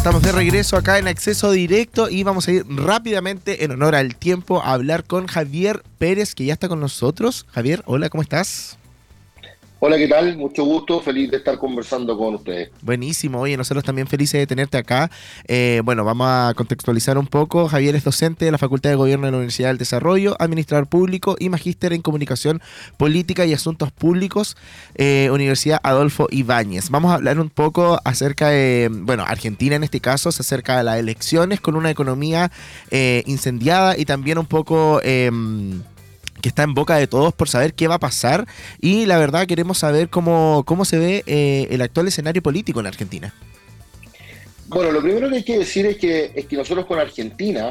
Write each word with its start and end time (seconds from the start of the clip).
estamos 0.00 0.22
de 0.22 0.32
regreso 0.32 0.78
acá 0.78 0.98
en 0.98 1.08
acceso 1.08 1.50
directo 1.50 2.08
y 2.08 2.22
vamos 2.22 2.48
a 2.48 2.52
ir 2.52 2.64
rápidamente 2.66 3.64
en 3.64 3.72
honor 3.72 3.94
al 3.94 4.16
tiempo 4.16 4.62
a 4.62 4.72
hablar 4.72 5.04
con 5.04 5.26
Javier 5.26 5.82
Pérez, 5.98 6.34
que 6.34 6.46
ya 6.46 6.54
está 6.54 6.68
con 6.68 6.80
nosotros. 6.80 7.44
Javier, 7.50 7.82
hola, 7.84 8.08
¿cómo 8.08 8.22
estás? 8.22 8.78
Hola, 9.82 9.96
¿qué 9.96 10.08
tal? 10.08 10.36
Mucho 10.36 10.62
gusto, 10.62 11.00
feliz 11.00 11.30
de 11.30 11.38
estar 11.38 11.56
conversando 11.56 12.14
con 12.18 12.34
ustedes. 12.34 12.68
Buenísimo, 12.82 13.40
oye, 13.40 13.56
nosotros 13.56 13.82
también 13.82 14.06
felices 14.06 14.38
de 14.38 14.46
tenerte 14.46 14.76
acá. 14.76 15.10
Eh, 15.48 15.80
bueno, 15.82 16.04
vamos 16.04 16.26
a 16.28 16.52
contextualizar 16.54 17.16
un 17.16 17.26
poco. 17.26 17.66
Javier 17.66 17.96
es 17.96 18.04
docente 18.04 18.44
de 18.44 18.50
la 18.50 18.58
Facultad 18.58 18.90
de 18.90 18.96
Gobierno 18.96 19.24
de 19.24 19.32
la 19.32 19.38
Universidad 19.38 19.70
del 19.70 19.78
Desarrollo, 19.78 20.36
administrador 20.38 20.86
público 20.86 21.34
y 21.38 21.48
magíster 21.48 21.94
en 21.94 22.02
Comunicación 22.02 22.60
Política 22.98 23.46
y 23.46 23.54
Asuntos 23.54 23.90
Públicos, 23.90 24.58
eh, 24.96 25.30
Universidad 25.32 25.80
Adolfo 25.82 26.26
Ibáñez. 26.30 26.90
Vamos 26.90 27.12
a 27.12 27.14
hablar 27.14 27.40
un 27.40 27.48
poco 27.48 27.98
acerca 28.04 28.50
de, 28.50 28.90
bueno, 28.92 29.24
Argentina 29.26 29.76
en 29.76 29.84
este 29.84 30.00
caso, 30.00 30.30
se 30.30 30.42
acerca 30.42 30.76
de 30.76 30.84
las 30.84 30.98
elecciones 30.98 31.58
con 31.62 31.74
una 31.74 31.90
economía 31.90 32.52
eh, 32.90 33.22
incendiada 33.24 33.96
y 33.96 34.04
también 34.04 34.36
un 34.36 34.44
poco 34.44 35.00
em, 35.02 35.80
que 36.40 36.48
está 36.48 36.62
en 36.62 36.74
boca 36.74 36.96
de 36.96 37.06
todos 37.06 37.32
por 37.32 37.48
saber 37.48 37.74
qué 37.74 37.88
va 37.88 37.96
a 37.96 38.00
pasar 38.00 38.46
y 38.80 39.06
la 39.06 39.18
verdad 39.18 39.46
queremos 39.46 39.78
saber 39.78 40.08
cómo, 40.08 40.64
cómo 40.66 40.84
se 40.84 40.98
ve 40.98 41.24
eh, 41.26 41.68
el 41.70 41.82
actual 41.82 42.08
escenario 42.08 42.42
político 42.42 42.80
en 42.80 42.86
Argentina. 42.86 43.34
Bueno, 44.68 44.92
lo 44.92 45.02
primero 45.02 45.28
que 45.28 45.36
hay 45.36 45.42
que 45.42 45.58
decir 45.58 45.86
es 45.86 45.96
que, 45.96 46.32
es 46.34 46.46
que 46.46 46.56
nosotros 46.56 46.86
con 46.86 46.98
Argentina 46.98 47.70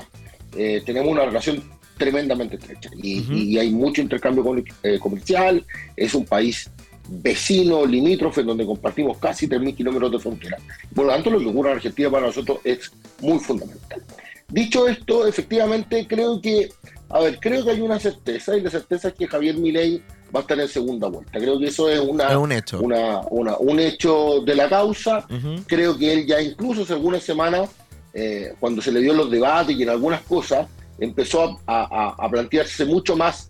eh, 0.55 0.81
tenemos 0.85 1.09
una 1.11 1.25
relación 1.25 1.63
tremendamente 1.97 2.55
estrecha 2.55 2.89
y, 2.95 3.57
hay 3.57 3.71
mucho 3.71 4.01
intercambio 4.01 4.63
eh, 4.83 4.99
comercial, 4.99 5.65
es 5.95 6.13
un 6.13 6.25
país 6.25 6.69
vecino, 7.09 7.85
limítrofe, 7.85 8.43
donde 8.43 8.65
compartimos 8.65 9.17
casi 9.17 9.47
3.000 9.47 9.75
kilómetros 9.75 10.11
de 10.11 10.19
frontera. 10.19 10.57
Por 10.93 11.05
lo 11.05 11.11
tanto, 11.11 11.29
lo 11.29 11.39
que 11.39 11.45
ocurre 11.47 11.71
en 11.71 11.75
Argentina 11.77 12.09
para 12.09 12.27
nosotros 12.27 12.59
es 12.63 12.91
muy 13.21 13.39
fundamental. 13.39 14.03
Dicho 14.47 14.87
esto, 14.87 15.27
efectivamente 15.27 16.07
creo 16.07 16.41
que 16.41 16.69
a 17.09 17.19
ver, 17.21 17.39
creo 17.39 17.63
que 17.65 17.71
hay 17.71 17.81
una 17.81 17.99
certeza, 17.99 18.55
y 18.55 18.61
la 18.61 18.69
certeza 18.69 19.07
es 19.07 19.13
que 19.15 19.27
Javier 19.27 19.57
Milei 19.57 20.01
va 20.33 20.39
a 20.39 20.41
estar 20.41 20.59
en 20.59 20.67
segunda 20.67 21.07
vuelta. 21.07 21.39
Creo 21.39 21.57
que 21.57 21.65
eso 21.65 21.89
es, 21.89 21.99
una, 21.99 22.37
un, 22.37 22.51
hecho. 22.51 22.79
Una, 22.81 23.21
un 23.29 23.79
hecho 23.79 24.41
de 24.45 24.55
la 24.55 24.69
causa. 24.69 25.25
Creo 25.65 25.97
que 25.97 26.13
él 26.13 26.27
ya 26.27 26.39
incluso 26.39 26.83
hace 26.83 26.93
algunas 26.93 27.23
semanas, 27.23 27.69
eh, 28.13 28.53
cuando 28.59 28.81
se 28.81 28.91
le 28.91 29.01
dio 29.01 29.13
los 29.13 29.31
debates 29.31 29.75
y 29.75 29.81
en 29.81 29.89
algunas 29.89 30.21
cosas, 30.21 30.67
empezó 30.99 31.59
a, 31.65 32.29
plantearse 32.29 32.85
mucho 32.85 33.15
más 33.15 33.49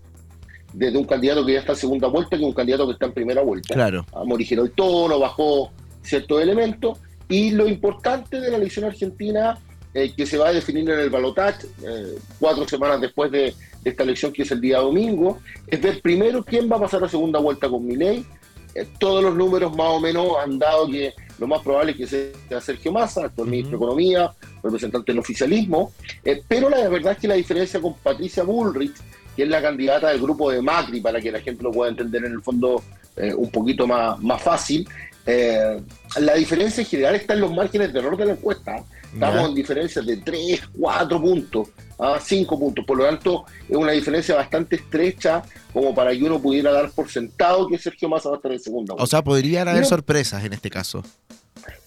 desde 0.72 0.96
un 0.96 1.04
candidato 1.04 1.44
que 1.44 1.54
ya 1.54 1.60
está 1.60 1.72
en 1.72 1.78
segunda 1.78 2.08
vuelta 2.08 2.38
que 2.38 2.44
un 2.44 2.54
candidato 2.54 2.86
que 2.86 2.92
está 2.92 3.06
en 3.06 3.12
primera 3.12 3.42
vuelta. 3.42 3.74
Claro. 3.74 4.06
Morigeró 4.24 4.64
el 4.64 4.70
tono, 4.70 5.18
bajó 5.18 5.70
ciertos 6.02 6.40
elementos. 6.40 6.98
Y 7.28 7.50
lo 7.50 7.68
importante 7.68 8.40
de 8.40 8.50
la 8.50 8.56
elección 8.56 8.86
argentina 8.86 9.58
eh, 9.92 10.12
que 10.16 10.24
se 10.24 10.38
va 10.38 10.48
a 10.48 10.52
definir 10.52 10.88
en 10.88 11.00
el 11.00 11.10
balotaje 11.10 11.66
eh, 11.82 12.16
cuatro 12.38 12.66
semanas 12.68 13.00
después 13.00 13.28
de, 13.32 13.52
esta 13.84 14.02
elección, 14.04 14.32
que 14.32 14.42
es 14.42 14.50
el 14.52 14.60
día 14.60 14.78
domingo, 14.78 15.38
es 15.66 15.80
ver 15.80 16.00
primero 16.00 16.44
quién 16.44 16.70
va 16.70 16.76
a 16.76 16.80
pasar 16.80 17.02
a 17.02 17.08
segunda 17.08 17.40
vuelta 17.40 17.68
con 17.68 17.84
Milei. 17.84 18.24
Eh, 18.74 18.86
todos 19.00 19.24
los 19.24 19.34
números 19.34 19.74
más 19.74 19.88
o 19.88 19.98
menos 19.98 20.28
han 20.40 20.60
dado 20.60 20.86
que 20.86 21.12
lo 21.38 21.48
más 21.48 21.60
probable 21.62 21.92
es 21.92 21.98
que 21.98 22.06
sea 22.06 22.60
Sergio 22.60 22.92
Massa, 22.92 23.24
actual 23.24 23.48
ministro 23.48 23.78
de 23.78 23.84
Economía, 23.84 24.30
representante 24.62 25.10
del 25.10 25.18
oficialismo, 25.18 25.92
pero 26.46 26.68
la 26.68 26.86
verdad 26.88 27.12
es 27.14 27.18
que 27.18 27.28
la 27.28 27.34
diferencia 27.34 27.80
con 27.80 27.94
Patricia 27.94 28.42
Bullrich, 28.44 28.94
que 29.34 29.44
es 29.44 29.48
la 29.48 29.62
candidata 29.62 30.10
del 30.10 30.20
grupo 30.20 30.50
de 30.50 30.60
Macri, 30.60 31.00
para 31.00 31.20
que 31.20 31.32
la 31.32 31.40
gente 31.40 31.62
lo 31.64 31.72
pueda 31.72 31.90
entender 31.90 32.26
en 32.26 32.32
el 32.32 32.42
fondo 32.42 32.84
un 33.16 33.50
poquito 33.50 33.86
más, 33.86 34.20
más 34.20 34.42
fácil, 34.42 34.86
la 35.26 36.34
diferencia 36.34 36.82
en 36.82 36.86
general 36.86 37.14
está 37.14 37.34
en 37.34 37.40
los 37.40 37.52
márgenes 37.52 37.92
de 37.92 37.98
error 37.98 38.16
de 38.16 38.26
la 38.26 38.32
encuesta. 38.32 38.84
Estamos 39.12 39.48
en 39.48 39.54
diferencias 39.54 40.06
de 40.06 40.16
3, 40.18 40.60
4 40.78 41.20
puntos, 41.20 41.68
a 41.98 42.14
¿ah? 42.14 42.20
5 42.20 42.58
puntos. 42.58 42.84
Por 42.84 42.98
lo 42.98 43.04
tanto, 43.04 43.44
es 43.68 43.76
una 43.76 43.92
diferencia 43.92 44.36
bastante 44.36 44.76
estrecha 44.76 45.42
como 45.72 45.94
para 45.94 46.12
que 46.12 46.22
uno 46.22 46.40
pudiera 46.40 46.70
dar 46.72 46.90
por 46.92 47.10
sentado 47.10 47.66
que 47.66 47.76
Sergio 47.78 48.08
Massa 48.08 48.28
va 48.28 48.36
a 48.36 48.38
estar 48.38 48.52
en 48.52 48.60
segunda. 48.60 48.94
O 48.94 49.06
sea, 49.06 49.22
podrían 49.22 49.66
haber 49.68 49.84
sorpresas 49.84 50.44
en 50.44 50.52
este 50.52 50.70
caso. 50.70 51.02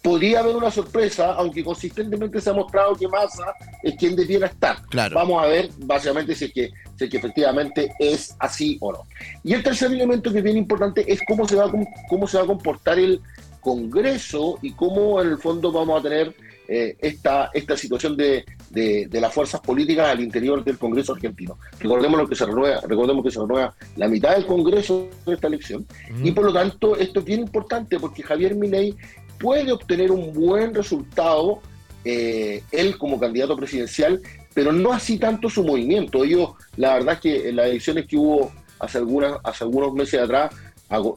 Podría 0.01 0.39
haber 0.39 0.55
una 0.55 0.71
sorpresa, 0.71 1.33
aunque 1.33 1.63
consistentemente 1.63 2.41
se 2.41 2.49
ha 2.49 2.53
mostrado 2.53 2.95
que 2.95 3.07
Massa 3.07 3.53
es 3.81 3.95
quien 3.95 4.15
debiera 4.15 4.47
estar. 4.47 4.81
Claro. 4.87 5.15
Vamos 5.15 5.43
a 5.43 5.47
ver, 5.47 5.69
básicamente, 5.77 6.35
si 6.35 6.45
es, 6.45 6.53
que, 6.53 6.71
si 6.97 7.05
es 7.05 7.09
que 7.09 7.17
efectivamente 7.17 7.93
es 7.99 8.35
así 8.39 8.77
o 8.81 8.91
no. 8.91 9.05
Y 9.43 9.53
el 9.53 9.63
tercer 9.63 9.91
elemento 9.91 10.31
que 10.31 10.39
es 10.39 10.43
bien 10.43 10.57
importante 10.57 11.11
es 11.11 11.21
cómo 11.27 11.47
se 11.47 11.55
va 11.55 11.71
cómo 12.09 12.27
se 12.27 12.37
va 12.37 12.43
a 12.43 12.47
comportar 12.47 12.99
el 12.99 13.21
Congreso 13.61 14.59
y 14.61 14.73
cómo 14.73 15.21
en 15.21 15.29
el 15.29 15.37
fondo 15.37 15.71
vamos 15.71 15.99
a 15.99 16.03
tener 16.03 16.35
eh, 16.67 16.97
esta, 16.99 17.49
esta 17.53 17.75
situación 17.77 18.15
de, 18.15 18.45
de, 18.69 19.21
las 19.21 19.33
fuerzas 19.33 19.61
políticas 19.61 20.07
al 20.07 20.21
interior 20.21 20.63
del 20.63 20.77
Congreso 20.77 21.13
argentino. 21.13 21.57
Recordemos 21.79 22.19
lo 22.19 22.27
que 22.27 22.35
se 22.35 22.45
renueva, 22.45 22.81
recordemos 22.87 23.23
que 23.23 23.31
se 23.31 23.39
renueva 23.39 23.73
la 23.95 24.07
mitad 24.07 24.33
del 24.33 24.45
Congreso 24.45 25.09
de 25.25 25.33
esta 25.33 25.47
elección 25.47 25.85
y 26.23 26.31
por 26.31 26.45
lo 26.45 26.53
tanto 26.53 26.95
esto 26.95 27.19
es 27.19 27.25
bien 27.25 27.41
importante 27.41 27.99
porque 27.99 28.23
Javier 28.23 28.55
Milei 28.55 28.95
puede 29.39 29.71
obtener 29.71 30.11
un 30.11 30.33
buen 30.33 30.73
resultado 30.73 31.61
eh, 32.05 32.63
él 32.71 32.97
como 32.97 33.19
candidato 33.19 33.55
presidencial, 33.55 34.21
pero 34.53 34.71
no 34.71 34.93
así 34.93 35.17
tanto 35.17 35.49
su 35.49 35.63
movimiento. 35.63 36.23
Ellos, 36.23 36.51
la 36.77 36.95
verdad 36.95 37.15
es 37.15 37.19
que 37.21 37.49
en 37.49 37.55
las 37.55 37.67
elecciones 37.67 38.05
que 38.07 38.17
hubo 38.17 38.51
hace, 38.79 38.97
algunas, 38.97 39.39
hace 39.43 39.63
algunos 39.63 39.93
meses 39.93 40.19
atrás, 40.21 40.53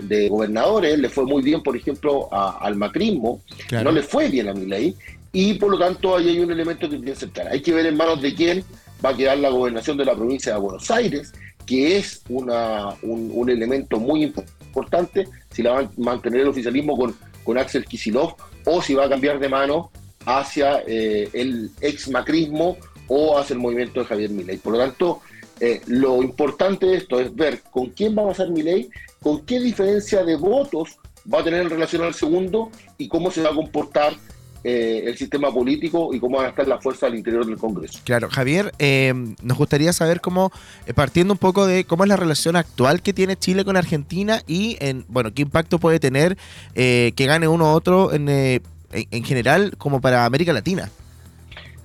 de 0.01 0.29
gobernadores, 0.29 0.99
le 0.99 1.09
fue 1.09 1.27
muy 1.27 1.43
bien, 1.43 1.63
por 1.63 1.77
ejemplo, 1.77 2.29
al 2.33 2.77
macrismo, 2.77 3.43
no 3.71 3.93
le 3.93 4.03
fue 4.03 4.29
bien 4.29 4.49
a 4.49 4.55
Milei, 4.55 4.95
y 5.33 5.55
por 5.55 5.71
lo 5.71 5.79
tanto 5.79 6.17
ahí 6.17 6.31
hay 6.31 6.41
un 6.41 6.51
elemento 6.51 6.89
que 6.89 6.97
tiene 6.97 7.13
que 7.13 7.19
central. 7.19 7.49
Hay 7.51 7.61
que 7.61 7.75
ver 7.75 7.85
en 7.85 7.97
manos 7.97 8.23
de 8.23 8.35
quién 8.35 8.65
va 9.05 9.11
a 9.11 9.17
quedar 9.17 9.37
la 9.39 9.51
gobernación 9.51 9.99
de 9.99 10.07
la 10.07 10.15
provincia 10.15 10.55
de 10.55 10.61
Buenos 10.61 10.91
Aires, 10.91 11.33
que 11.67 11.99
es 11.99 12.23
una, 12.29 12.95
un, 13.03 13.51
elemento 13.51 13.99
muy 13.99 14.23
importante, 14.23 15.29
si 15.51 15.63
la 15.63 15.73
va 15.73 15.81
a 15.81 15.91
mantener 15.97 16.43
el 16.43 16.49
oficialismo 16.49 16.97
con, 16.97 17.15
con 17.47 17.57
Axel 17.57 17.87
Kisilov 17.87 18.35
o 18.67 18.83
si 18.83 18.95
va 18.95 19.07
a 19.07 19.09
cambiar 19.09 19.39
de 19.39 19.49
mano 19.49 19.91
hacia 20.27 20.83
eh, 20.87 21.31
el 21.33 21.71
ex 21.81 22.11
macrismo 22.11 22.77
o 23.07 23.39
hacia 23.39 23.55
el 23.55 23.61
movimiento 23.61 24.01
de 24.01 24.07
Javier 24.07 24.31
Milei. 24.31 24.59
Por 24.59 24.73
lo 24.73 24.81
tanto, 24.81 25.23
eh, 25.61 25.81
lo 25.87 26.23
importante 26.23 26.87
de 26.87 26.97
esto 26.97 27.21
es 27.21 27.35
ver 27.35 27.63
con 27.71 27.91
quién 27.91 28.19
va 28.19 28.25
a 28.25 28.29
pasar 28.29 28.51
Milei, 28.51 28.91
con 29.23 29.47
qué 29.47 29.61
diferencia 29.61 30.25
de 30.25 30.35
votos 30.35 30.99
va 31.33 31.41
a 31.41 31.45
tener 31.45 31.63
en 31.63 31.71
relación 31.71 32.03
al 32.03 32.15
segundo 32.15 32.71
y 32.99 33.09
cómo 33.09 33.31
se 33.31 33.43
va 33.43 33.51
a 33.51 33.55
comportar 33.55 34.15
eh, 34.65 35.05
el 35.07 35.17
sistema 35.17 35.53
político 35.53 36.13
y 36.13 36.19
cómo 36.19 36.39
van 36.39 36.47
a 36.47 36.49
estar 36.49 36.67
las 36.67 36.83
fuerzas 36.83 37.05
al 37.05 37.15
interior 37.15 37.47
del 37.47 37.57
Congreso. 37.57 38.01
Claro, 38.05 38.29
Javier, 38.31 38.73
eh, 38.79 39.15
nos 39.43 39.57
gustaría 39.57 39.93
saber 39.93 40.21
cómo, 40.21 40.51
eh, 40.87 40.95
partiendo 40.95 41.35
un 41.35 41.39
poco 41.39 41.67
de 41.67 41.85
cómo 41.85 42.05
es 42.05 42.09
la 42.09 42.17
relación 42.17 42.57
actual 42.57 43.03
que 43.03 43.13
tiene 43.13 43.37
Chile 43.37 43.65
con 43.65 43.77
Argentina 43.77 44.43
y, 44.47 44.77
en, 44.81 45.05
bueno, 45.09 45.33
qué 45.33 45.43
impacto 45.43 45.79
puede 45.79 46.01
tener 46.01 46.37
que 46.75 47.13
gane 47.17 47.49
uno 47.49 47.67
u 47.67 47.69
otro 47.69 48.13
en, 48.13 48.29
en, 48.29 49.25
general 49.25 49.75
como 49.79 50.01
para 50.01 50.25
América 50.25 50.53
Latina. 50.53 50.91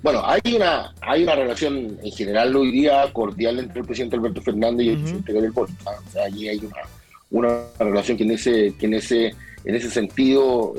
Bueno, 0.01 0.23
hay 0.25 0.41
una, 0.55 0.93
hay 1.01 1.23
una 1.23 1.35
relación 1.35 1.99
en 2.03 2.11
general 2.11 2.55
hoy 2.55 2.71
día 2.71 3.11
cordial 3.13 3.59
entre 3.59 3.81
el 3.81 3.85
presidente 3.85 4.15
Alberto 4.15 4.41
Fernández 4.41 4.87
y 4.87 4.89
el 4.89 4.97
presidente 4.97 5.33
Gabriel 5.33 5.53
Boric. 5.53 5.75
O 5.85 6.11
sea, 6.11 6.25
allí 6.25 6.49
hay 6.49 6.57
una, 6.57 6.77
una 7.29 7.63
relación 7.79 8.17
que 8.17 8.23
en 8.23 8.31
ese, 8.31 8.73
que 8.79 8.85
en 8.87 8.93
ese, 8.95 9.35
en 9.65 9.75
ese 9.75 9.89
sentido 9.89 10.73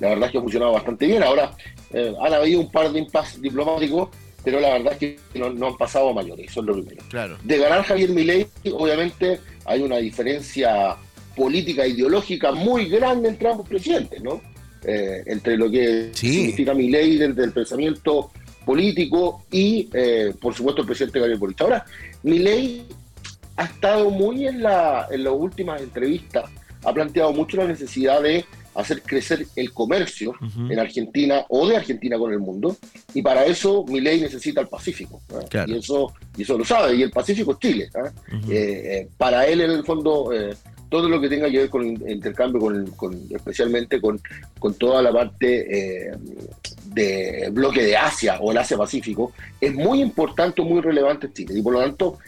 la 0.00 0.10
verdad 0.10 0.26
es 0.26 0.32
que 0.32 0.38
ha 0.38 0.42
funcionado 0.42 0.72
bastante 0.72 1.06
bien. 1.06 1.22
Ahora 1.22 1.52
eh, 1.92 2.14
han 2.20 2.34
habido 2.34 2.60
un 2.60 2.70
par 2.70 2.90
de 2.90 2.98
impases 2.98 3.40
diplomáticos, 3.40 4.10
pero 4.44 4.60
la 4.60 4.74
verdad 4.74 4.92
es 4.92 4.98
que 4.98 5.18
no, 5.34 5.66
han 5.66 5.76
pasado 5.76 6.10
a 6.10 6.14
mayores, 6.14 6.50
eso 6.50 6.60
es 6.60 6.66
lo 6.66 6.74
primero. 6.74 7.04
Claro. 7.08 7.36
De 7.42 7.58
ganar 7.58 7.82
Javier 7.82 8.10
Milei, 8.10 8.46
obviamente 8.72 9.40
hay 9.64 9.82
una 9.82 9.96
diferencia 9.96 10.96
política 11.34 11.84
e 11.84 11.90
ideológica 11.90 12.52
muy 12.52 12.88
grande 12.88 13.28
entre 13.28 13.50
ambos 13.50 13.68
presidentes, 13.68 14.22
¿no? 14.22 14.40
Eh, 14.84 15.22
entre 15.26 15.56
lo 15.56 15.70
que 15.70 16.10
significa 16.12 16.72
Milei 16.72 17.16
desde 17.16 17.44
el 17.44 17.52
pensamiento 17.52 18.30
político 18.64 19.44
y, 19.50 19.88
eh, 19.92 20.32
por 20.40 20.54
supuesto, 20.54 20.82
el 20.82 20.86
presidente 20.86 21.18
Gabriel 21.18 21.38
Boric. 21.38 21.60
Ahora, 21.60 21.84
Milei 22.22 22.84
ha 23.56 23.64
estado 23.64 24.10
muy 24.10 24.46
en, 24.46 24.62
la, 24.62 25.08
en 25.10 25.24
las 25.24 25.32
últimas 25.32 25.80
entrevistas, 25.80 26.44
ha 26.84 26.92
planteado 26.92 27.32
mucho 27.32 27.56
la 27.56 27.66
necesidad 27.66 28.22
de 28.22 28.44
hacer 28.76 29.02
crecer 29.02 29.46
el 29.56 29.72
comercio 29.72 30.34
en 30.70 30.78
Argentina 30.78 31.44
o 31.48 31.66
de 31.66 31.76
Argentina 31.76 32.18
con 32.18 32.32
el 32.32 32.38
mundo, 32.38 32.76
y 33.14 33.22
para 33.22 33.44
eso 33.46 33.84
mi 33.88 34.00
ley 34.00 34.20
necesita 34.20 34.60
el 34.60 34.68
Pacífico. 34.68 35.22
Y, 35.66 35.76
eso, 35.76 36.12
y 36.36 36.42
eso 36.42 36.58
lo 36.58 36.64
sabe, 36.64 36.96
y 36.96 37.02
el 37.02 37.10
Pacífico 37.10 37.52
es 37.52 37.58
Chile. 37.58 37.88
¿ah? 37.94 38.10
Eh, 38.48 38.50
eh, 38.50 39.08
para 39.16 39.46
él, 39.46 39.62
en 39.62 39.70
el 39.70 39.84
fondo, 39.84 40.32
eh, 40.32 40.54
todo 40.88 41.08
lo 41.08 41.20
que 41.20 41.28
tenga 41.28 41.50
que 41.50 41.58
ver 41.58 41.70
con 41.70 41.86
intercambio, 41.86 42.60
con, 42.96 43.18
especialmente 43.30 44.00
con, 44.00 44.20
con, 44.58 44.74
toda 44.74 45.02
la 45.02 45.12
parte 45.12 46.12
de 46.86 47.48
bloque 47.50 47.82
de 47.82 47.96
Asia 47.96 48.38
o 48.40 48.52
el 48.52 48.58
Asia-Pacífico, 48.58 49.32
es 49.60 49.74
muy 49.74 50.00
importante, 50.00 50.62
muy 50.62 50.80
relevante 50.80 51.32
Chile, 51.32 51.58
y 51.58 51.62
por 51.62 51.72
lo 51.72 51.80
tanto 51.80 52.18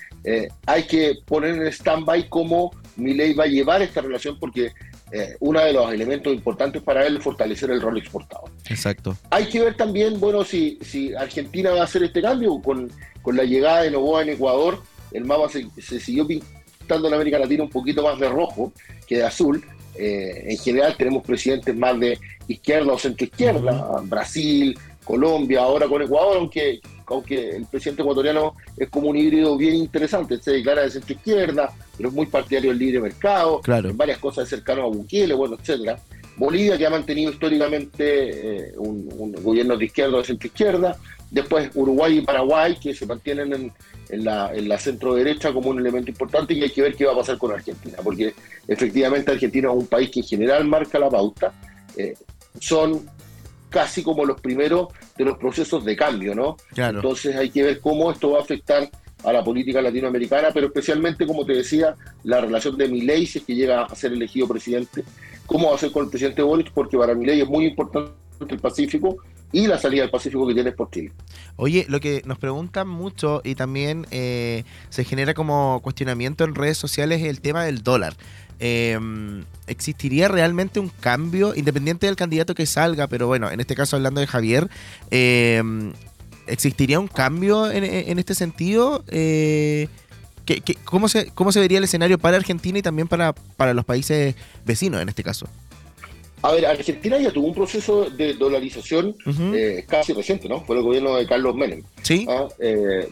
hay 0.67 0.83
que 0.85 1.19
poner 1.25 1.55
en 1.55 1.67
stand-by 1.69 2.29
cómo 2.29 2.73
mi 2.97 3.15
ley 3.15 3.33
va 3.33 3.45
a 3.45 3.49
llevar 3.49 3.81
esta 3.81 4.01
relación, 4.01 4.39
porque 4.39 4.73
eh, 5.13 5.37
uno 5.41 5.61
de 5.61 5.73
los 5.73 5.93
elementos 5.93 6.33
importantes 6.33 6.83
para 6.83 7.07
él 7.07 7.17
es 7.17 7.23
fortalecer 7.23 7.71
el 7.71 7.81
rol 7.81 7.99
exportador. 7.99 8.51
Exacto. 8.69 9.17
Hay 9.31 9.47
que 9.47 9.61
ver 9.61 9.77
también, 9.77 10.21
bueno, 10.21 10.45
si, 10.45 10.79
si 10.83 11.15
Argentina 11.15 11.71
va 11.71 11.81
a 11.81 11.85
hacer 11.85 12.03
este 12.03 12.21
cambio 12.21 12.61
con, 12.61 12.91
con 13.23 13.37
la 13.37 13.45
llegada 13.45 13.83
de 13.83 13.91
Novoa 13.91 14.23
en 14.23 14.31
Ecuador, 14.31 14.83
el 15.13 15.25
mapa 15.25 15.49
se, 15.49 15.67
se, 15.81 15.99
siguió 16.01 16.27
pintando 16.27 17.09
en 17.09 17.15
América 17.15 17.39
Latina 17.39 17.63
un 17.63 17.71
poquito 17.71 18.03
más 18.03 18.19
de 18.19 18.29
rojo 18.29 18.73
que 19.07 19.19
de 19.19 19.25
azul. 19.25 19.65
Eh, 19.95 20.53
en 20.53 20.59
general 20.59 20.95
tenemos 20.97 21.25
presidentes 21.25 21.75
más 21.75 21.99
de 21.99 22.19
izquierda 22.47 22.93
o 22.93 22.99
centro 22.99 23.25
izquierda, 23.25 24.01
Brasil, 24.05 24.79
Colombia, 25.03 25.63
ahora 25.63 25.89
con 25.89 26.03
Ecuador, 26.03 26.37
aunque, 26.37 26.81
aunque 27.11 27.57
el 27.57 27.67
presidente 27.67 28.03
ecuatoriano 28.03 28.55
es 28.77 28.89
como 28.89 29.09
un 29.09 29.17
híbrido 29.17 29.57
bien 29.57 29.75
interesante, 29.75 30.39
se 30.41 30.53
declara 30.53 30.83
de 30.83 30.91
centro 30.91 31.15
izquierda, 31.15 31.73
pero 31.97 32.09
es 32.09 32.15
muy 32.15 32.27
partidario 32.27 32.71
del 32.71 32.79
libre 32.79 33.01
mercado, 33.01 33.61
claro. 33.61 33.91
en 33.91 33.97
varias 33.97 34.19
cosas 34.19 34.49
cercano 34.49 34.83
a 34.83 34.87
Bukele, 34.87 35.35
bueno, 35.35 35.57
etcétera. 35.61 35.99
Bolivia, 36.37 36.79
que 36.79 36.87
ha 36.87 36.91
mantenido 36.91 37.33
históricamente 37.33 38.69
eh, 38.69 38.73
un, 38.77 39.09
un, 39.19 39.33
gobierno 39.43 39.77
de 39.77 39.87
izquierda 39.87 40.17
o 40.17 40.19
de 40.19 40.25
centro 40.25 40.47
izquierda, 40.47 40.97
después 41.31 41.71
Uruguay 41.75 42.19
y 42.19 42.21
Paraguay, 42.23 42.77
que 42.81 42.95
se 42.95 43.07
mantienen 43.07 43.53
en, 43.53 43.73
en 44.09 44.25
la, 44.25 44.53
en 44.55 44.69
la 44.69 44.79
centro 44.79 45.15
derecha 45.15 45.53
como 45.53 45.71
un 45.71 45.79
elemento 45.79 46.11
importante 46.11 46.55
y 46.55 46.63
hay 46.63 46.71
que 46.71 46.83
ver 46.83 46.95
qué 46.95 47.05
va 47.05 47.13
a 47.13 47.17
pasar 47.17 47.39
con 47.39 47.53
Argentina, 47.53 47.99
porque 48.03 48.35
efectivamente 48.67 49.33
Argentina 49.33 49.69
es 49.69 49.77
un 49.77 49.87
país 49.87 50.11
que 50.11 50.21
en 50.21 50.27
general 50.27 50.65
marca 50.65 50.99
la 50.99 51.11
pauta, 51.11 51.53
eh, 51.97 52.15
son 52.61 53.09
casi 53.69 54.03
como 54.03 54.25
los 54.25 54.41
primeros 54.41 54.89
de 55.17 55.25
los 55.25 55.39
procesos 55.39 55.85
de 55.85 55.97
cambio, 55.97 56.35
¿no? 56.35 56.57
Claro. 56.75 56.99
Entonces 56.99 57.37
hay 57.37 57.51
que 57.51 57.63
ver 57.63 57.81
cómo 57.81 58.11
esto 58.11 58.31
va 58.31 58.39
a 58.39 58.43
afectar 58.43 58.89
a 59.25 59.33
la 59.33 59.43
política 59.43 59.83
latinoamericana, 59.83 60.49
pero 60.55 60.69
especialmente, 60.69 61.27
como 61.27 61.45
te 61.45 61.55
decía, 61.55 61.95
la 62.25 62.41
relación 62.41 62.77
de 62.77 62.89
Milei, 62.89 63.27
si 63.27 63.39
es 63.39 63.45
que 63.45 63.55
llega 63.55 63.83
a 63.83 63.95
ser 63.95 64.13
elegido 64.13 64.47
presidente, 64.47 65.05
cómo 65.47 65.71
va 65.71 65.75
a 65.75 65.79
ser 65.79 65.91
con 65.91 66.05
el 66.05 66.11
presidente 66.11 66.43
Boric, 66.43 66.71
porque 66.73 66.97
para 66.97 67.15
Milei 67.15 67.41
es 67.41 67.49
muy 67.49 67.67
importante 67.67 68.13
el 68.49 68.59
Pacífico 68.61 69.17
y 69.53 69.67
la 69.67 69.79
salida 69.79 70.03
del 70.03 70.11
Pacífico 70.11 70.47
que 70.47 70.55
tiene 70.55 70.73
por 70.73 70.91
Chile. 70.91 71.13
Oye, 71.57 71.87
lo 71.89 72.01
que 72.01 72.23
nos 72.27 72.39
preguntan 72.39 72.89
mucho 72.89 73.41
y 73.45 73.55
también 73.55 74.07
eh, 74.11 74.65
se 74.91 75.05
genera 75.05 75.35
como 75.35 75.81
cuestionamiento 75.83 76.45
en 76.45 76.55
redes 76.55 76.79
sociales 76.79 77.23
es 77.23 77.29
el 77.29 77.41
tema 77.41 77.65
del 77.65 77.83
dólar. 77.83 78.15
Eh, 78.61 78.99
¿Existiría 79.67 80.29
realmente 80.29 80.81
un 80.81 80.89
cambio, 80.89 81.55
independiente 81.55 82.07
del 82.07 82.17
candidato 82.17 82.55
que 82.55 82.67
salga, 82.67 83.07
pero 83.07 83.27
bueno, 83.27 83.51
en 83.51 83.61
este 83.61 83.75
caso 83.75 83.97
hablando 83.97 84.21
de 84.21 84.27
Javier, 84.27 84.69
eh, 85.11 85.63
¿existiría 86.47 86.99
un 86.99 87.09
cambio 87.09 87.71
en, 87.71 88.19
este 88.19 88.35
sentido? 88.35 89.05
Eh, 89.09 89.89
¿qué, 90.45 90.61
qué, 90.61 90.75
cómo, 90.85 91.09
se, 91.09 91.31
¿Cómo 91.33 91.53
se 91.53 91.61
vería 91.61 91.79
el 91.79 91.85
escenario 91.85 92.19
para 92.19 92.37
Argentina 92.37 92.79
y 92.79 92.83
también 92.83 93.09
para 93.09 93.35
los 93.75 93.85
países 93.85 94.35
vecinos 94.65 95.01
en 95.01 95.09
este 95.09 95.23
caso? 95.23 95.47
A 96.43 96.53
ver, 96.53 96.67
Argentina 96.67 97.19
ya 97.19 97.31
tuvo 97.33 97.49
un 97.49 97.55
proceso 97.55 98.09
de 98.11 98.35
dolarización 98.35 99.09
uh 99.27 99.31
-huh. 99.31 99.55
eh, 99.57 99.85
casi 99.89 100.13
reciente, 100.13 100.49
¿no? 100.49 100.65
Fue 100.65 100.77
el 100.77 100.83
gobierno 100.83 101.17
de 101.17 101.27
Carlos 101.27 101.55
Menem. 101.55 101.83
Sí. 102.03 102.27
¿ah? 102.29 102.47
Eh, 102.61 103.09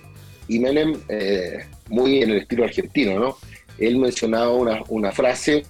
y 0.49 0.59
Menem, 0.61 0.95
eh, 1.09 1.67
muy 1.89 2.23
en 2.23 2.31
el 2.31 2.37
estilo 2.39 2.65
argentino, 2.65 3.19
¿no? 3.19 3.37
Él 3.79 3.99
mencionaba 3.99 4.53
una, 4.53 4.83
una 4.89 5.11
frase 5.13 5.65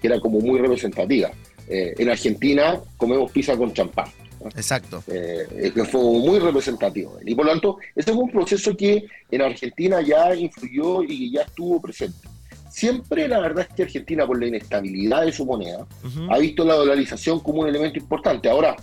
que 0.00 0.06
era 0.06 0.18
como 0.20 0.40
muy 0.40 0.58
representativa. 0.58 1.30
Eh, 1.68 1.94
en 1.98 2.10
Argentina 2.10 2.80
comemos 2.96 3.30
pizza 3.30 3.56
con 3.56 3.72
champán. 3.72 4.08
¿no? 4.40 4.48
Exacto. 4.48 5.02
Eh, 5.06 5.70
que 5.74 5.84
fue 5.84 6.00
muy 6.00 6.38
representativo. 6.38 7.18
Y 7.24 7.34
por 7.34 7.46
lo 7.46 7.52
tanto, 7.52 7.78
ese 7.94 8.12
fue 8.12 8.24
un 8.24 8.30
proceso 8.30 8.76
que 8.76 9.04
en 9.30 9.42
Argentina 9.42 10.00
ya 10.00 10.34
influyó 10.34 11.02
y 11.02 11.32
ya 11.32 11.42
estuvo 11.42 11.80
presente. 11.80 12.28
Siempre 12.70 13.28
la 13.28 13.40
verdad 13.40 13.66
es 13.68 13.74
que 13.74 13.82
Argentina, 13.84 14.26
por 14.26 14.38
la 14.38 14.46
inestabilidad 14.46 15.24
de 15.24 15.32
su 15.32 15.44
moneda, 15.44 15.86
uh 16.04 16.06
-huh. 16.06 16.34
ha 16.34 16.38
visto 16.38 16.64
la 16.64 16.74
dolarización 16.74 17.40
como 17.40 17.62
un 17.62 17.68
elemento 17.68 17.98
importante. 17.98 18.48
Ahora, 18.48 18.76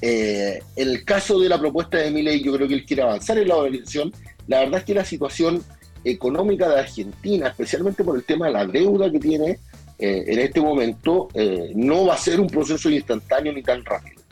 eh, 0.00 0.60
en 0.76 0.88
el 0.88 1.04
caso 1.04 1.38
de 1.38 1.48
la 1.48 1.58
propuesta 1.58 1.98
de 1.98 2.10
Milei, 2.10 2.42
yo 2.42 2.52
creo 2.54 2.66
que 2.66 2.74
él 2.74 2.84
quiere 2.84 3.02
avanzar 3.02 3.38
en 3.38 3.48
la 3.48 3.54
dolarización. 3.54 4.12
La 4.46 4.60
verdad 4.60 4.80
es 4.80 4.84
que 4.84 4.94
la 4.94 5.04
situación 5.04 5.62
económica 6.04 6.68
de 6.68 6.80
Argentina, 6.80 7.48
especialmente 7.48 8.04
por 8.04 8.16
el 8.16 8.24
tema 8.24 8.46
de 8.46 8.52
la 8.52 8.66
deuda 8.66 9.10
que 9.10 9.18
tiene 9.18 9.58
eh, 9.98 10.24
en 10.28 10.38
este 10.38 10.60
momento, 10.60 11.28
eh, 11.34 11.72
no 11.74 12.06
va 12.06 12.14
a 12.14 12.18
ser 12.18 12.40
un 12.40 12.46
proceso 12.46 12.88
instantáneo 12.88 13.52
ni 13.52 13.62
tan 13.62 13.84
rápido. 13.84 14.22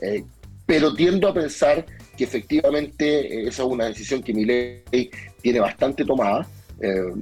Eh, 0.00 0.24
pero 0.64 0.94
tiendo 0.94 1.28
a 1.28 1.34
pensar 1.34 1.84
que 2.16 2.24
efectivamente 2.24 3.46
esa 3.46 3.62
es 3.62 3.68
una 3.68 3.86
decisión 3.86 4.22
que 4.22 4.32
Milei 4.32 5.10
tiene 5.42 5.60
bastante 5.60 6.04
tomada. 6.04 6.48
Eh, 6.80 7.12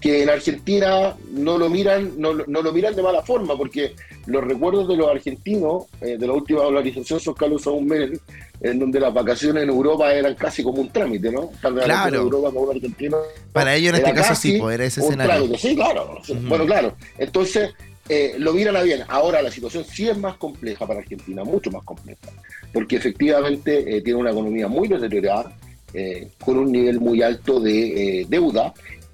que 0.00 0.24
en 0.24 0.28
Argentina 0.30 1.14
no 1.30 1.56
lo 1.56 1.70
miran 1.70 2.14
no, 2.18 2.34
no, 2.34 2.62
lo 2.62 2.72
miran 2.72 2.96
de 2.96 3.02
mala 3.02 3.22
forma 3.22 3.56
porque 3.56 3.94
los 4.26 4.42
recuerdos 4.42 4.88
de 4.88 4.96
los 4.96 5.08
argentinos 5.08 5.84
eh, 6.00 6.16
de 6.18 6.26
la 6.26 6.32
última 6.32 6.62
dolarización 6.62 7.20
son 7.20 7.34
Carlos 7.34 7.62
Saúl 7.62 7.84
Menem 7.84 8.18
en 8.60 8.78
donde 8.80 8.98
las 8.98 9.14
vacaciones 9.14 9.62
en 9.62 9.68
Europa 9.68 10.12
eran 10.12 10.34
casi 10.34 10.64
como 10.64 10.80
un 10.80 10.90
trámite 10.90 11.30
¿no? 11.30 11.50
claro. 11.60 12.08
En 12.08 12.22
Europa 12.22 12.48
para 12.50 12.60
un 12.60 12.70
argentino 12.76 13.18
para 13.52 13.76
ellos 13.76 13.90
en 13.90 14.04
este 14.04 14.14
caso 14.14 14.34
sí 14.34 14.58
poder 14.58 14.80
ese 14.80 15.00
escenario 15.00 15.32
trámite. 15.32 15.58
sí 15.58 15.76
claro 15.76 16.18
uh 16.18 16.32
-huh. 16.32 16.48
bueno 16.48 16.66
claro 16.66 16.96
entonces 17.18 17.70
eh, 18.08 18.34
lo 18.38 18.52
miran 18.52 18.76
a 18.76 18.82
bien 18.82 19.04
ahora 19.06 19.40
la 19.42 19.50
situación 19.52 19.84
sí 19.84 20.08
es 20.08 20.18
más 20.18 20.36
compleja 20.36 20.84
para 20.88 20.98
Argentina 20.98 21.44
mucho 21.44 21.70
más 21.70 21.84
compleja 21.84 22.28
porque 22.72 22.96
efectivamente 22.96 23.96
eh, 23.96 24.00
tiene 24.00 24.18
una 24.18 24.32
economía 24.32 24.66
muy 24.66 24.88
deteriorada 24.88 25.56
eh, 25.94 26.30
con 26.44 26.58
un 26.58 26.72
nivel 26.72 27.00
muy 27.00 27.22
alto 27.22 27.60
de 27.60 28.20
eh, 28.20 28.26
deuda 28.28 28.72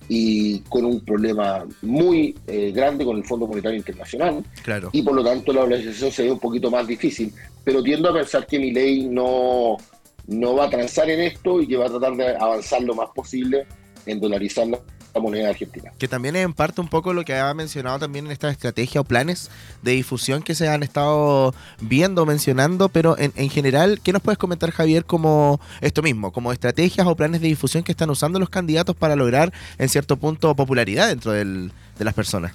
y 0.08 0.60
con 0.60 0.84
un 0.84 1.04
problema 1.04 1.66
muy 1.82 2.34
eh, 2.46 2.72
grande 2.72 3.04
con 3.04 3.16
el 3.18 3.24
Fondo 3.24 3.46
Monetario 3.46 3.76
Internacional. 3.76 4.42
Claro. 4.62 4.88
Y 4.92 5.02
por 5.02 5.14
lo 5.14 5.22
tanto 5.22 5.52
la 5.52 5.62
organización 5.62 6.10
se 6.10 6.24
ve 6.24 6.32
un 6.32 6.38
poquito 6.38 6.70
más 6.70 6.86
difícil. 6.86 7.32
Pero 7.64 7.82
tiendo 7.82 8.08
a 8.08 8.14
pensar 8.14 8.46
que 8.46 8.58
mi 8.58 8.70
ley 8.70 9.06
no, 9.06 9.76
no 10.26 10.54
va 10.54 10.66
a 10.66 10.70
transar 10.70 11.10
en 11.10 11.20
esto 11.20 11.60
y 11.60 11.66
que 11.66 11.76
va 11.76 11.86
a 11.86 11.90
tratar 11.90 12.16
de 12.16 12.28
avanzar 12.36 12.82
lo 12.82 12.94
más 12.94 13.10
posible 13.14 13.66
en 14.06 14.20
dolarizar 14.20 14.66
la 14.66 14.78
moneda 15.14 15.48
argentina. 15.50 15.92
Que 15.98 16.08
también 16.08 16.36
es 16.36 16.44
en 16.44 16.52
parte 16.52 16.80
un 16.80 16.88
poco 16.88 17.12
lo 17.12 17.24
que 17.24 17.34
ha 17.36 17.52
mencionado 17.54 17.98
también 17.98 18.26
en 18.26 18.32
esta 18.32 18.50
estrategia 18.50 19.00
o 19.00 19.04
planes 19.04 19.50
de 19.82 19.92
difusión 19.92 20.42
que 20.42 20.54
se 20.54 20.68
han 20.68 20.82
estado 20.82 21.54
viendo, 21.80 22.26
mencionando, 22.26 22.88
pero 22.88 23.18
en, 23.18 23.32
en, 23.36 23.50
general, 23.50 24.00
¿qué 24.02 24.12
nos 24.12 24.22
puedes 24.22 24.38
comentar, 24.38 24.70
Javier, 24.70 25.04
como 25.04 25.60
esto 25.80 26.02
mismo, 26.02 26.32
como 26.32 26.52
estrategias 26.52 27.06
o 27.06 27.16
planes 27.16 27.40
de 27.40 27.48
difusión 27.48 27.82
que 27.82 27.92
están 27.92 28.10
usando 28.10 28.38
los 28.38 28.50
candidatos 28.50 28.94
para 28.96 29.16
lograr, 29.16 29.52
en 29.78 29.88
cierto 29.88 30.16
punto, 30.16 30.54
popularidad 30.54 31.08
dentro 31.08 31.32
del, 31.32 31.72
de 31.98 32.04
las 32.04 32.14
personas? 32.14 32.52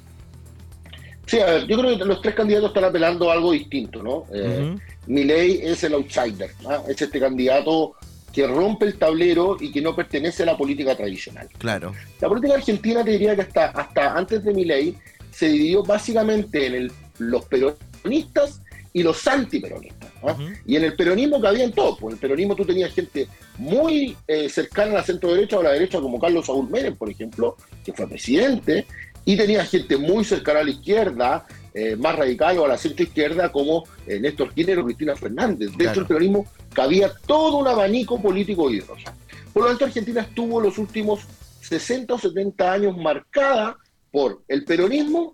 Sí, 1.26 1.40
a 1.40 1.45
ver, 1.45 1.68
yo 1.68 1.78
creo 1.78 1.98
que 1.98 2.06
los 2.06 2.22
tres 2.22 2.36
candidatos 2.36 2.69
están 2.69 2.83
apelando 2.83 3.30
a 3.30 3.33
algo 3.33 3.54
distinto, 3.54 4.04
¿no? 4.04 4.26
Eh, 4.33 4.60
uh 4.62 4.76
-huh. 4.76 4.81
Milei 5.07 5.62
es 5.64 5.83
el 5.83 5.94
outsider, 5.94 6.52
¿no? 6.62 6.88
es 6.88 7.02
este 7.02 7.19
candidato 7.19 7.95
que 8.33 8.47
rompe 8.47 8.85
el 8.85 8.97
tablero 8.97 9.57
y 9.59 9.71
que 9.71 9.80
no 9.81 9.95
pertenece 9.95 10.44
a 10.44 10.47
la 10.47 10.57
política 10.57 10.95
tradicional. 10.95 11.47
Claro. 11.59 11.94
La 12.19 12.28
política 12.28 12.56
argentina 12.56 13.04
te 13.04 13.11
diría 13.11 13.35
que 13.35 13.44
hasta, 13.44 13.68
hasta 13.68 14.18
antes 14.18 14.44
de 14.44 14.54
mi 14.54 14.66
ley 14.66 14.97
se 15.31 15.47
dividió 15.47 15.83
básicamente 15.83 16.66
en 16.66 16.73
el, 16.73 16.92
los 17.19 17.45
peronistas 17.45 18.61
y 18.92 19.04
los 19.04 19.28
antiperonistas. 19.28 20.11
¿no? 20.21 20.33
Uh 20.33 20.37
-huh. 20.37 20.57
Y 20.66 20.75
en 20.75 20.83
el 20.83 20.95
peronismo 20.95 21.40
cabían 21.40 21.71
todos. 21.71 21.99
Pues 21.99 22.13
en 22.13 22.16
el 22.16 22.19
peronismo 22.19 22.56
tú 22.56 22.66
tenías 22.66 22.94
gente 22.94 23.28
muy 23.57 24.16
eh, 24.28 24.49
cercana 24.49 24.92
a 24.92 24.95
la 24.95 25.04
centro 25.04 25.33
derecha 25.33 25.57
o 25.57 25.59
a 25.61 25.63
la 25.63 25.71
derecha, 25.71 25.99
como 25.99 26.19
Carlos 26.19 26.45
Saúl 26.47 26.69
Menem, 26.69 26.95
por 26.95 27.09
ejemplo, 27.09 27.56
que 27.85 27.94
fue 27.94 28.07
presidente, 28.07 28.85
y 29.25 29.37
tenías 29.37 29.69
gente 29.69 29.97
muy 29.97 30.23
cercana 30.25 30.59
a 30.59 30.63
la 30.63 30.71
izquierda, 30.71 31.45
eh, 31.73 31.95
más 31.95 32.15
radical 32.15 32.57
o 32.59 32.65
a 32.65 32.68
la 32.68 32.77
centro 32.77 33.03
izquierda 33.03 33.51
como 33.51 33.83
eh, 34.06 34.19
Néstor 34.19 34.53
Kirchner 34.53 34.80
o 34.80 34.85
Cristina 34.85 35.15
Fernández. 35.15 35.71
De 35.71 35.77
claro. 35.77 35.92
hecho, 35.92 35.99
el 36.01 36.07
peronismo 36.07 36.45
cabía 36.73 37.11
todo 37.25 37.57
un 37.57 37.68
abanico 37.68 38.21
político 38.21 38.69
ideológico. 38.69 39.11
Por 39.51 39.63
lo 39.63 39.69
tanto, 39.69 39.85
Argentina 39.85 40.21
estuvo 40.21 40.59
los 40.59 40.77
últimos 40.77 41.21
60 41.61 42.13
o 42.13 42.19
70 42.19 42.71
años 42.71 42.97
marcada 42.97 43.77
por 44.11 44.44
el 44.47 44.65
peronismo 44.65 45.31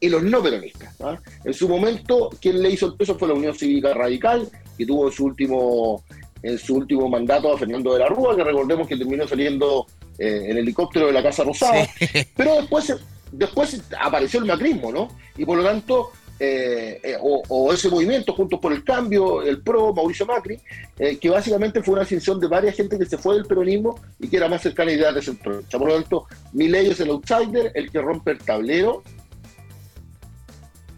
y 0.00 0.08
los 0.08 0.22
no 0.22 0.42
peronistas. 0.42 1.00
¿ah? 1.00 1.18
En 1.44 1.54
su 1.54 1.68
momento, 1.68 2.30
quien 2.40 2.60
le 2.60 2.70
hizo 2.70 2.86
el 2.86 2.94
peso 2.94 3.18
fue 3.18 3.28
la 3.28 3.34
Unión 3.34 3.54
Cívica 3.54 3.94
Radical, 3.94 4.50
que 4.76 4.84
tuvo 4.84 5.06
en 5.06 5.12
su 5.12 5.24
último, 5.24 6.04
en 6.42 6.58
su 6.58 6.74
último 6.74 7.08
mandato 7.08 7.52
a 7.52 7.58
Fernando 7.58 7.92
de 7.94 8.00
la 8.00 8.08
Rúa, 8.08 8.36
que 8.36 8.44
recordemos 8.44 8.88
que 8.88 8.96
terminó 8.96 9.26
saliendo 9.28 9.86
eh, 10.18 10.46
en 10.48 10.58
helicóptero 10.58 11.06
de 11.06 11.12
la 11.12 11.22
Casa 11.22 11.44
Rosada. 11.44 11.86
Sí. 11.98 12.06
Pero 12.36 12.56
después 12.56 12.92
después 13.32 13.80
apareció 14.00 14.40
el 14.40 14.46
macrismo, 14.46 14.92
¿no? 14.92 15.08
Y 15.36 15.44
por 15.44 15.58
lo 15.58 15.64
tanto, 15.64 16.12
eh, 16.38 17.00
eh, 17.02 17.16
o, 17.20 17.72
ese 17.72 17.88
movimiento, 17.88 18.32
Juntos 18.32 18.58
por 18.58 18.72
el 18.72 18.82
Cambio, 18.82 19.42
el 19.42 19.62
PRO, 19.62 19.94
Mauricio 19.94 20.26
Macri, 20.26 20.58
eh, 20.98 21.16
que 21.16 21.30
básicamente 21.30 21.82
fue 21.82 21.94
una 21.94 22.02
ascensión 22.02 22.40
de 22.40 22.48
varias 22.48 22.74
gente 22.74 22.98
que 22.98 23.06
se 23.06 23.16
fue 23.16 23.36
del 23.36 23.46
peronismo 23.46 24.00
y 24.18 24.28
que 24.28 24.36
era 24.38 24.48
más 24.48 24.62
cercana 24.62 24.90
a 24.90 24.94
ideas 24.94 25.14
de 25.14 25.22
centro 25.22 25.62
Por 25.70 25.88
lo 25.88 25.94
tanto, 25.94 26.26
mi 26.52 26.68
ley 26.68 26.88
es 26.88 27.00
el 27.00 27.10
outsider, 27.10 27.70
el 27.74 27.90
que 27.90 28.00
rompe 28.00 28.32
el 28.32 28.38
tablero. 28.38 29.02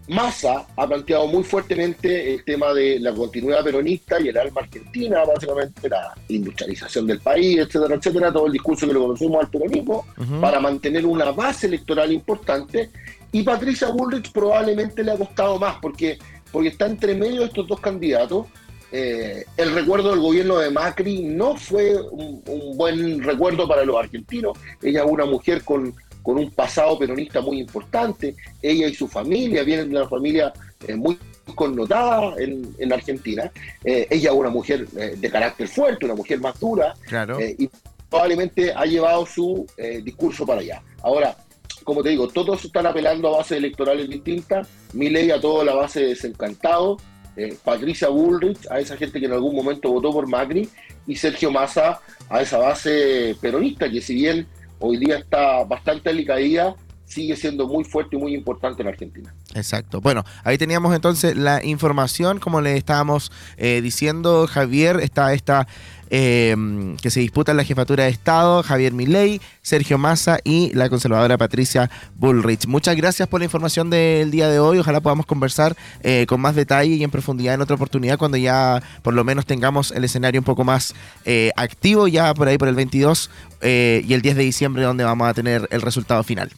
Massa 0.08 0.66
ha 0.76 0.86
planteado 0.86 1.26
muy 1.26 1.42
fuertemente 1.42 2.34
el 2.34 2.44
tema 2.44 2.74
de 2.74 3.00
la 3.00 3.12
continuidad 3.12 3.64
peronista 3.64 4.20
y 4.20 4.28
el 4.28 4.36
alma 4.36 4.60
argentina, 4.60 5.24
básicamente 5.24 5.88
la 5.88 6.14
industrialización 6.28 7.06
del 7.06 7.20
país, 7.20 7.58
etcétera, 7.58 7.94
etcétera, 7.94 8.32
todo 8.32 8.46
el 8.46 8.52
discurso 8.52 8.86
que 8.86 8.92
le 8.92 8.98
conocemos 8.98 9.42
al 9.42 9.50
peronismo, 9.50 10.04
uh 10.18 10.22
-huh. 10.22 10.40
para 10.40 10.60
mantener 10.60 11.06
una 11.06 11.30
base 11.32 11.66
electoral 11.66 12.12
importante 12.12 12.90
Y 13.34 13.42
Patricia 13.42 13.88
Bullrich 13.88 14.30
probablemente 14.30 15.02
le 15.02 15.10
ha 15.10 15.16
costado 15.16 15.58
más, 15.58 15.76
porque, 15.82 16.18
porque 16.52 16.68
está 16.68 16.86
entre 16.86 17.16
medio 17.16 17.40
de 17.40 17.46
estos 17.46 17.66
dos 17.66 17.80
candidatos. 17.80 18.46
Eh, 18.92 19.44
el 19.56 19.74
recuerdo 19.74 20.10
del 20.10 20.20
gobierno 20.20 20.58
de 20.58 20.70
Macri 20.70 21.24
no 21.24 21.56
fue 21.56 22.00
un, 22.00 22.44
buen 22.76 23.24
recuerdo 23.24 23.66
para 23.66 23.84
los 23.84 23.96
argentinos. 23.96 24.56
Ella 24.80 25.02
es 25.02 25.10
una 25.10 25.24
mujer 25.24 25.64
con, 25.64 25.92
con, 26.24 26.38
un 26.38 26.50
pasado 26.50 26.98
peronista 26.98 27.40
muy 27.40 27.60
importante. 27.60 28.34
Ella 28.60 28.88
y 28.88 28.94
su 28.94 29.06
familia 29.06 29.62
vienen 29.62 29.90
de 29.90 29.96
una 29.96 30.08
familia 30.08 30.52
eh, 30.88 30.96
muy 30.96 31.18
connotada 31.54 32.34
en, 32.38 32.74
en 32.78 32.92
Argentina. 32.92 33.52
Eh, 33.84 34.06
ella 34.10 34.30
es 34.30 34.36
una 34.36 34.50
mujer 34.50 34.88
de 34.88 35.30
carácter 35.30 35.68
fuerte, 35.68 36.06
una 36.06 36.14
mujer 36.14 36.40
más 36.40 36.58
dura. 36.58 36.94
Claro. 37.06 37.38
y 37.40 37.70
probablemente 38.08 38.72
ha 38.72 38.84
llevado 38.86 39.26
su 39.26 39.66
discurso 40.02 40.46
para 40.46 40.60
allá. 40.60 40.82
Ahora, 41.02 41.36
como 41.84 42.02
te 42.02 42.08
digo, 42.08 42.28
todos 42.28 42.64
están 42.64 42.86
apelando 42.86 43.28
a 43.28 43.38
bases 43.38 43.58
electorales 43.58 44.08
distintas. 44.08 44.68
ley 44.94 45.30
a 45.30 45.40
toda 45.40 45.64
la 45.64 45.74
base 45.74 46.00
desencantado. 46.00 46.96
Eh, 47.36 47.56
Patricia 47.64 48.08
Bullrich, 48.08 48.70
a 48.70 48.78
esa 48.78 48.96
gente 48.96 49.18
que 49.18 49.26
en 49.26 49.32
algún 49.32 49.56
momento 49.56 49.90
votó 49.90 50.12
por 50.12 50.26
Macri, 50.28 50.68
y 51.06 51.16
Sergio 51.16 51.50
Massa 51.50 52.00
a 52.30 52.40
esa 52.40 52.58
base 52.58 53.36
peronista, 53.40 53.90
que 53.90 54.00
si 54.00 54.14
bien 54.14 54.46
hoy 54.84 54.98
día 54.98 55.16
está 55.16 55.64
bastante 55.64 56.10
alicaída, 56.10 56.76
sigue 57.04 57.36
siendo 57.36 57.66
muy 57.66 57.84
fuerte 57.84 58.16
y 58.16 58.18
muy 58.18 58.34
importante 58.34 58.82
en 58.82 58.88
Argentina. 58.88 59.34
Exacto. 59.54 60.00
Bueno, 60.00 60.24
ahí 60.42 60.58
teníamos 60.58 60.94
entonces 60.94 61.36
la 61.36 61.64
información, 61.64 62.40
como 62.40 62.60
le 62.60 62.76
estábamos 62.76 63.30
eh, 63.56 63.80
diciendo, 63.82 64.46
Javier, 64.48 64.98
está 65.00 65.32
esta 65.32 65.66
eh, 66.10 66.54
que 67.00 67.10
se 67.10 67.20
disputa 67.20 67.52
en 67.52 67.56
la 67.56 67.64
jefatura 67.64 68.04
de 68.04 68.10
Estado, 68.10 68.62
Javier 68.62 68.92
Milei, 68.92 69.40
Sergio 69.62 69.96
Massa 69.96 70.38
y 70.44 70.72
la 70.74 70.88
conservadora 70.88 71.38
Patricia 71.38 71.90
Bullrich. 72.16 72.66
Muchas 72.66 72.96
gracias 72.96 73.26
por 73.28 73.40
la 73.40 73.44
información 73.44 73.90
del 73.90 74.30
día 74.30 74.48
de 74.48 74.58
hoy. 74.58 74.78
Ojalá 74.78 75.00
podamos 75.00 75.26
conversar 75.26 75.76
eh, 76.02 76.26
con 76.28 76.40
más 76.40 76.54
detalle 76.54 76.94
y 76.94 77.02
en 77.02 77.10
profundidad 77.10 77.54
en 77.54 77.62
otra 77.62 77.76
oportunidad 77.76 78.18
cuando 78.18 78.36
ya 78.36 78.82
por 79.02 79.14
lo 79.14 79.24
menos 79.24 79.46
tengamos 79.46 79.92
el 79.92 80.04
escenario 80.04 80.40
un 80.40 80.44
poco 80.44 80.64
más 80.64 80.94
eh, 81.24 81.50
activo, 81.56 82.06
ya 82.06 82.34
por 82.34 82.48
ahí 82.48 82.58
por 82.58 82.68
el 82.68 82.74
22 82.74 83.30
y 83.62 84.12
el 84.12 84.20
10 84.20 84.36
de 84.36 84.42
diciembre 84.42 84.82
donde 84.82 85.04
vamos 85.04 85.26
a 85.26 85.32
tener 85.32 85.66
el 85.70 85.80
resultado 85.80 86.22
final. 86.22 86.52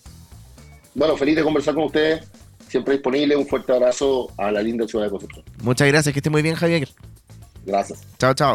Bueno, 0.94 1.16
feliz 1.16 1.36
de 1.36 1.44
conversar 1.44 1.74
con 1.74 1.84
ustedes. 1.84 2.26
Siempre 2.68 2.94
disponible. 2.94 3.36
Un 3.36 3.46
fuerte 3.46 3.72
abrazo 3.72 4.30
a 4.36 4.50
la 4.50 4.62
linda 4.62 4.86
ciudad 4.86 5.04
de 5.04 5.10
Concepción. 5.10 5.44
Muchas 5.62 5.88
gracias. 5.88 6.12
Que 6.12 6.18
esté 6.18 6.30
muy 6.30 6.42
bien, 6.42 6.54
Javier. 6.54 6.88
Gracias. 7.64 8.00
Chao, 8.18 8.34
chao. 8.34 8.54